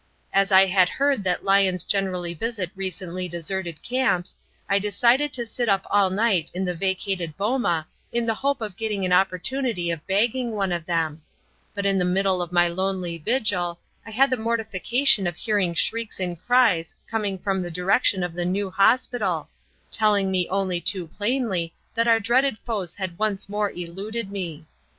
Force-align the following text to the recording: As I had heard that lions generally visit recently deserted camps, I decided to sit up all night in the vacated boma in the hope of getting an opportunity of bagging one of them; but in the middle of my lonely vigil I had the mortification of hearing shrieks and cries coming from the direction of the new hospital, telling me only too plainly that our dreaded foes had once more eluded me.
As 0.33 0.51
I 0.51 0.65
had 0.65 0.89
heard 0.89 1.23
that 1.25 1.43
lions 1.45 1.83
generally 1.83 2.33
visit 2.33 2.71
recently 2.75 3.27
deserted 3.27 3.83
camps, 3.83 4.35
I 4.67 4.79
decided 4.79 5.31
to 5.33 5.45
sit 5.45 5.69
up 5.69 5.85
all 5.91 6.09
night 6.09 6.49
in 6.55 6.65
the 6.65 6.73
vacated 6.73 7.37
boma 7.37 7.85
in 8.11 8.25
the 8.25 8.33
hope 8.33 8.61
of 8.61 8.75
getting 8.75 9.05
an 9.05 9.13
opportunity 9.13 9.91
of 9.91 10.07
bagging 10.07 10.53
one 10.53 10.71
of 10.71 10.87
them; 10.87 11.21
but 11.75 11.85
in 11.85 11.99
the 11.99 12.03
middle 12.03 12.41
of 12.41 12.51
my 12.51 12.67
lonely 12.67 13.19
vigil 13.19 13.77
I 14.03 14.09
had 14.09 14.31
the 14.31 14.37
mortification 14.37 15.27
of 15.27 15.35
hearing 15.35 15.75
shrieks 15.75 16.19
and 16.19 16.35
cries 16.47 16.95
coming 17.07 17.37
from 17.37 17.61
the 17.61 17.69
direction 17.69 18.23
of 18.23 18.33
the 18.33 18.43
new 18.43 18.71
hospital, 18.71 19.49
telling 19.91 20.31
me 20.31 20.49
only 20.49 20.81
too 20.81 21.05
plainly 21.09 21.75
that 21.93 22.07
our 22.07 22.19
dreaded 22.19 22.57
foes 22.57 22.95
had 22.95 23.19
once 23.19 23.47
more 23.47 23.69
eluded 23.69 24.31
me. 24.31 24.65